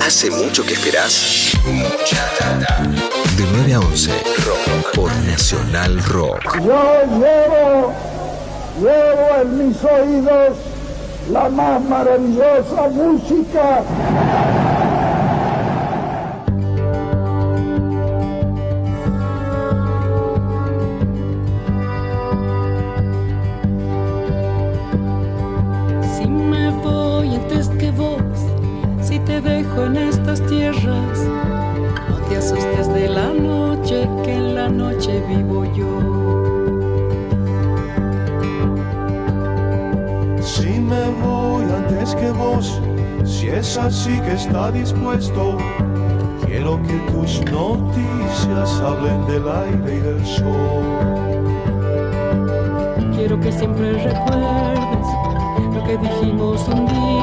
[0.00, 1.52] ¿Hace mucho que esperás?
[3.36, 4.10] De 9 a 11,
[4.44, 6.56] Rock por Nacional Rock.
[6.56, 7.92] Yo llevo,
[8.80, 10.56] llevo en mis oídos
[11.30, 13.82] la más maravillosa música.
[30.90, 31.20] Tierras,
[32.08, 36.40] no te asustes de la noche, que en la noche vivo yo.
[40.42, 42.80] Si me voy antes que vos,
[43.24, 45.56] si es así que está dispuesto,
[46.46, 50.84] quiero que tus noticias hablen del aire y del sol.
[53.14, 55.06] Quiero que siempre recuerdes
[55.74, 57.19] lo que dijimos un día,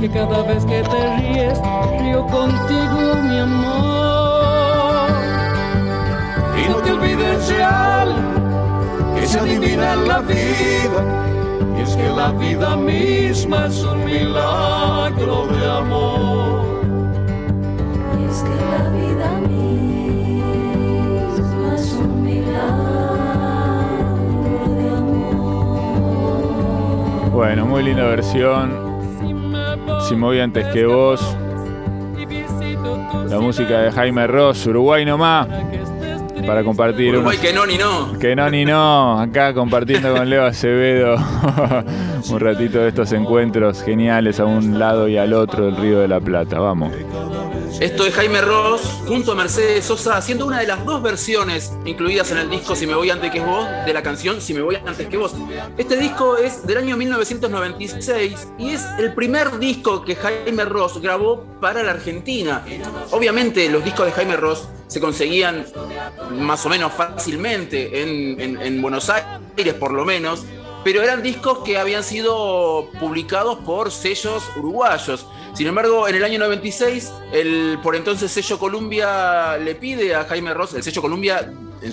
[0.00, 1.60] que cada vez que te ríes,
[2.00, 5.10] río contigo, mi amor.
[6.56, 8.16] Y no te olvides de algo
[9.14, 11.04] que se adivina la vida,
[11.76, 16.64] y es que la vida misma es un milagro de amor.
[18.18, 20.54] Y es que la vida misma
[21.74, 22.54] es un milagro
[24.76, 26.40] de amor.
[27.32, 28.89] Bueno, muy linda versión.
[30.10, 31.20] Si me voy antes que vos.
[33.28, 35.46] La música de Jaime Ross, Uruguay nomás.
[36.44, 38.18] Para compartir Uruguay unos- que no ni no.
[38.18, 41.14] Que no ni no, acá compartiendo con Leo Acevedo
[42.32, 46.08] un ratito de estos encuentros geniales a un lado y al otro del Río de
[46.08, 46.58] la Plata.
[46.58, 46.92] Vamos.
[47.80, 52.30] Esto es Jaime Ross junto a Mercedes Sosa haciendo una de las dos versiones incluidas
[52.30, 54.76] en el disco Si me voy antes que vos de la canción Si me voy
[54.76, 55.32] antes que vos.
[55.78, 61.42] Este disco es del año 1996 y es el primer disco que Jaime Ross grabó
[61.60, 62.62] para la Argentina.
[63.12, 65.64] Obviamente los discos de Jaime Ross se conseguían
[66.32, 70.44] más o menos fácilmente en, en- en Buenos Aires por lo menos,
[70.84, 75.26] pero eran discos que habían sido publicados por sellos uruguayos.
[75.54, 80.54] Sin embargo, en el año 96, el por entonces sello Columbia le pide a Jaime
[80.54, 81.52] Ross, el sello Columbia
[81.82, 81.92] en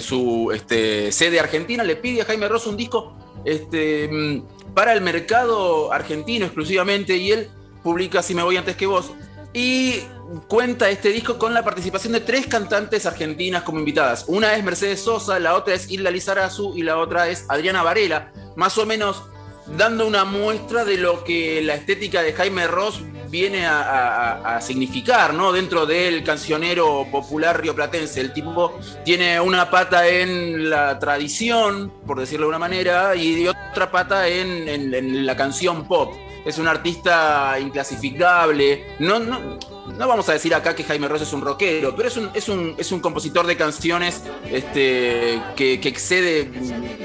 [0.00, 5.00] su, este, sede argentina, le pide a Jaime Ross un disco este, mm, para el
[5.00, 7.48] mercado argentino exclusivamente y él
[7.82, 9.12] publica Si me voy antes que vos.
[9.52, 10.00] Y
[10.46, 14.24] cuenta este disco con la participación de tres cantantes argentinas como invitadas.
[14.28, 18.32] Una es Mercedes Sosa, la otra es Hilda Lizarazu y la otra es Adriana Varela.
[18.56, 19.24] Más o menos
[19.76, 25.52] dando una muestra de lo que la estética de Jaime Ross viene a, significar, ¿no?
[25.52, 28.20] Dentro del cancionero popular rioplatense.
[28.20, 33.90] El tipo tiene una pata en la tradición, por decirlo de una manera, y otra
[33.90, 36.14] pata en, la canción pop.
[36.44, 38.96] Es un artista inclasificable.
[39.00, 39.58] No, no,
[39.96, 42.48] no vamos a decir acá que Jaime Ross es un rockero, pero es un, es
[42.48, 46.50] un, es un compositor de canciones este, que, excede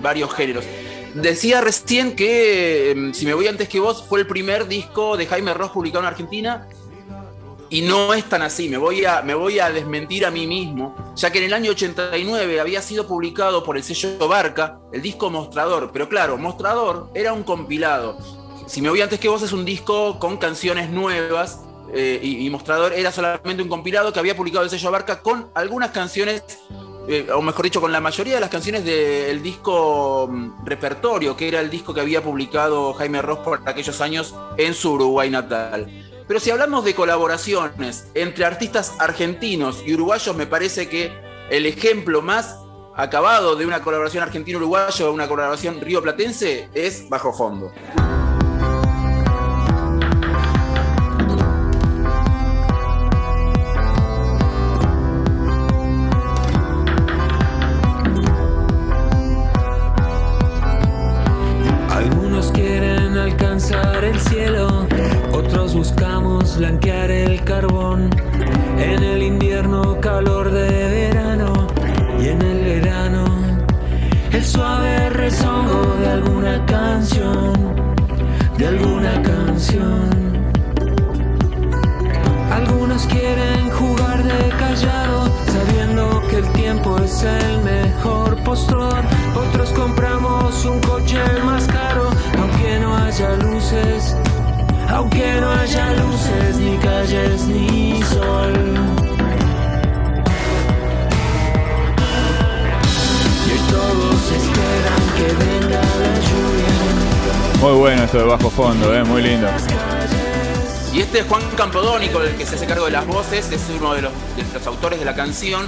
[0.00, 0.64] varios géneros.
[1.14, 5.26] Decía recién que em, Si me voy antes que vos fue el primer disco de
[5.26, 6.68] Jaime Ross publicado en Argentina.
[7.70, 10.94] Y no es tan así, me voy, a, me voy a desmentir a mí mismo,
[11.16, 15.30] ya que en el año 89 había sido publicado por el sello Barca el disco
[15.30, 18.18] Mostrador, pero claro, Mostrador era un compilado.
[18.66, 22.50] Si me voy antes que vos es un disco con canciones nuevas eh, y, y
[22.50, 26.44] Mostrador era solamente un compilado que había publicado el sello Barca con algunas canciones
[27.06, 31.48] eh, o mejor dicho, con la mayoría de las canciones del disco mm, repertorio, que
[31.48, 35.86] era el disco que había publicado Jaime Ross por aquellos años en su Uruguay natal.
[36.26, 41.12] Pero si hablamos de colaboraciones entre artistas argentinos y uruguayos, me parece que
[41.50, 42.56] el ejemplo más
[42.96, 47.72] acabado de una colaboración argentino-uruguayo, una colaboración río-platense, es Bajo Fondo.
[66.56, 68.10] Blanquear el carbón.
[68.78, 71.66] En el invierno calor de verano
[72.20, 73.24] y en el verano
[74.34, 77.52] el suave rezongo de alguna canción,
[78.58, 80.10] de alguna canción.
[82.50, 89.02] Algunos quieren jugar de callado, sabiendo que el tiempo es el mejor postor.
[89.36, 92.10] Otros compramos un coche más caro,
[92.40, 94.16] aunque no haya luces,
[94.88, 96.23] aunque no haya luces,
[107.84, 109.46] bueno esto de bajo fondo, eh, muy lindo.
[110.94, 113.92] Y este es Juan Campodónico, el que se hace cargo de las voces, es uno
[113.92, 114.12] de los,
[114.66, 115.66] autores de la canción.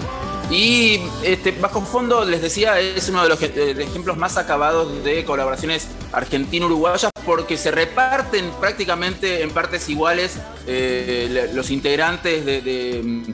[0.50, 5.26] Y este, Bajo Fondo, les decía, es uno de los eh, ejemplos más acabados de
[5.26, 13.24] colaboraciones argentino-uruguayas porque se reparten prácticamente en partes iguales eh, los integrantes de,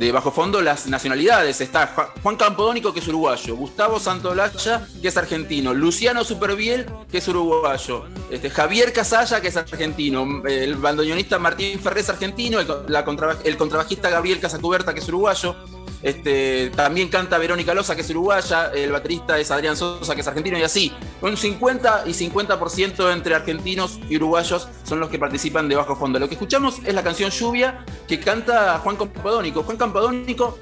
[0.00, 1.60] de, Bajo Fondo, las nacionalidades.
[1.60, 7.28] Está Juan Campodónico, que es uruguayo, Gustavo Santolaya, que es argentino, Luciano Superviel, que es
[7.28, 14.40] uruguayo, este, Javier Casalla, que es argentino, el bandoneonista Martín Ferrés, argentino, el, contrabajista Gabriel
[14.40, 15.54] Casacuberta, que es uruguayo.
[16.02, 20.26] Este, también canta Verónica Loza, que es uruguaya, el baterista es Adrián Sosa, que es
[20.26, 20.92] argentino, y así.
[21.20, 26.18] Un 50 y 50% entre argentinos y uruguayos son los que participan de Bajo Fondo.
[26.18, 29.62] Lo que escuchamos es la canción Lluvia, que canta Juan Campadónico.
[29.62, 30.58] Juan Campadónico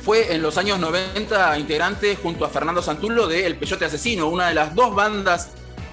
[0.00, 4.48] fue en los años 90 integrante junto a Fernando Santulo de El Peyote Asesino, una
[4.48, 5.50] de las dos bandas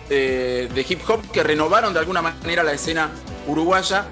[0.10, 3.10] eh, de hip hop que renovaron de alguna manera la escena
[3.46, 4.08] uruguaya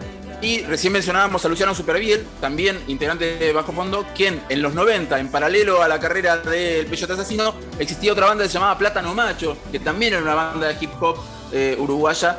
[0.46, 5.20] y recién mencionábamos a Luciano Superviel, también integrante de Bajo Fondo, quien en los 90,
[5.20, 9.16] en paralelo a la carrera del Peyote Asesino, existía otra banda que se llamaba Plátano
[9.16, 11.18] Macho, que también era una banda de hip hop
[11.52, 12.38] eh, uruguaya,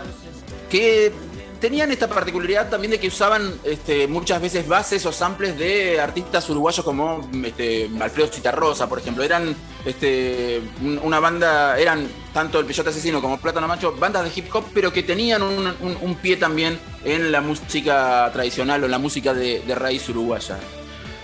[0.70, 1.12] que
[1.61, 6.49] tenían esta particularidad también de que usaban este, muchas veces bases o samples de artistas
[6.49, 9.25] uruguayos como este, Alfredo Citarrosa, por ejemplo.
[9.25, 9.56] Eran
[9.87, 10.61] este,
[11.03, 14.93] una banda, eran tanto el Peyote Asesino como Plátano Macho, bandas de hip hop, pero
[14.93, 20.09] que tenían un, pie también en la música tradicional o en la música de, raíz
[20.09, 20.59] uruguaya.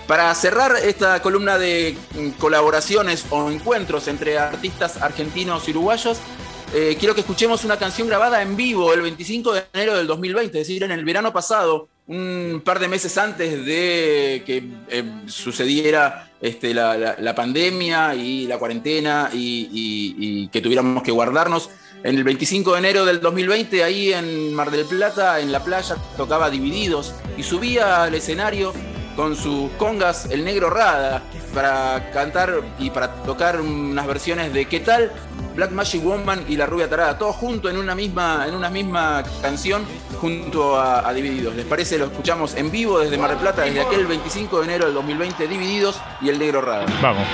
[0.07, 1.97] Para cerrar esta columna de
[2.39, 6.19] colaboraciones o encuentros entre artistas argentinos y uruguayos,
[6.73, 10.61] eh, quiero que escuchemos una canción grabada en vivo el 25 de enero del 2020,
[10.61, 16.29] es decir, en el verano pasado, un par de meses antes de que eh, sucediera
[16.41, 21.69] este, la, pandemia y la cuarentena y, que tuviéramos que guardarnos.
[22.03, 25.95] En el 25 de enero del 2020, ahí en Mar del Plata, en la playa,
[26.17, 28.73] tocaba Divididos y subía al escenario
[29.15, 31.23] con sus congas el negro Rada
[31.53, 35.13] para cantar y para tocar unas versiones de ¿Qué tal?
[35.55, 39.23] Black Magic Woman y La Rubia Tarada, todos juntos en una misma, en una misma
[39.41, 39.85] canción
[40.23, 41.53] junto a, Divididos.
[41.53, 41.97] ¿Les parece?
[41.97, 45.49] Lo escuchamos en vivo desde Mar del Plata, desde aquel 25 de enero del 2020,
[45.49, 46.85] Divididos y El Negro Rada.
[47.01, 47.27] Vamos.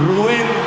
[0.00, 0.59] Luengo.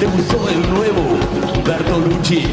[0.00, 1.02] Te gustó el nuevo
[1.62, 2.48] Bertolucci.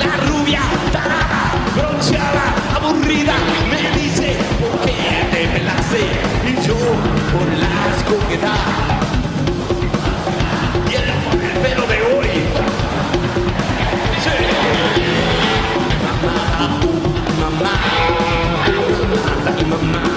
[0.00, 0.62] La rubia,
[0.92, 3.34] tarada, bronceada, aburrida,
[3.70, 6.02] me dice por qué te pelaste.
[6.50, 6.74] Y yo
[7.30, 8.56] por el asco que da.
[10.90, 11.04] Y el
[11.62, 12.30] pelo de hoy.
[14.24, 14.34] Sí.
[16.02, 16.36] Mamá,
[17.40, 17.76] mamá,
[19.70, 20.14] mamá.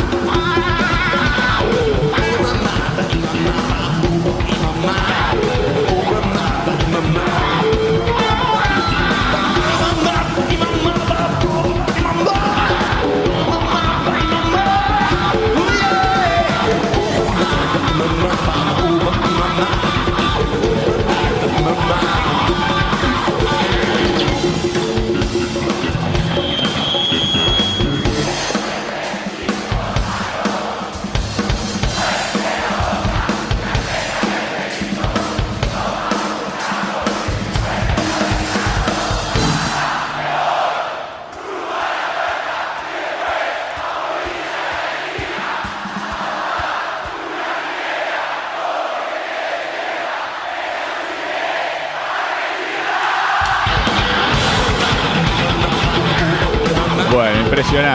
[4.83, 5.16] Bueno,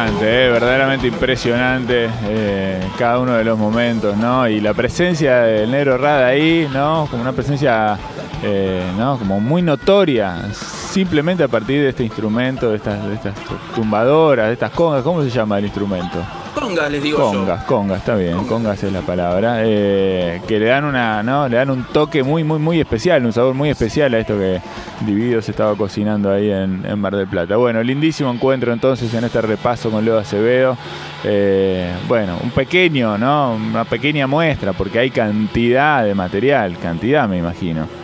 [0.09, 4.49] eh, verdaderamente impresionante eh, cada uno de los momentos, ¿no?
[4.49, 7.07] Y la presencia del negro Rada ahí, ¿no?
[7.11, 7.99] Como una presencia,
[8.43, 9.19] eh, ¿no?
[9.19, 13.35] Como muy notoria, simplemente a partir de este instrumento, de estas, de estas
[13.75, 16.19] tumbadoras, de estas congas, ¿cómo se llama el instrumento?
[16.55, 19.63] Congas, les digo Congas, congas, está bien, congas es la palabra.
[19.65, 21.49] eh, que le dan una, ¿no?
[21.49, 24.61] Le dan un toque muy, muy, muy especial, un sabor muy especial a esto que
[25.01, 27.57] Divido se estaba cocinando ahí en, en Mar del Plata.
[27.57, 30.77] Bueno, lindísimo encuentro entonces en este repaso con Leo Acevedo.
[31.25, 33.55] Eh, bueno, un pequeño, ¿no?
[33.55, 37.83] Una pequeña muestra, porque hay cantidad de material, cantidad me imagino.
[37.83, 38.03] yo.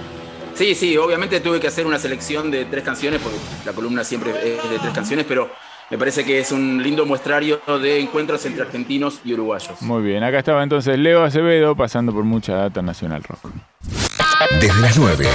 [0.55, 4.31] Sí, sí, obviamente tuve que hacer una selección de tres canciones, porque la columna siempre
[4.31, 5.49] es de tres canciones, pero
[5.91, 9.81] me parece que es un lindo muestrario de encuentros entre argentinos y uruguayos.
[9.83, 13.53] Muy bien, acá estaba entonces Leo Acevedo pasando por mucha data nacional rock.
[14.61, 15.27] Desde las 9,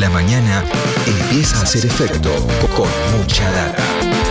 [0.00, 0.62] la mañana
[1.06, 2.30] empieza a hacer efecto
[2.76, 4.27] con mucha data.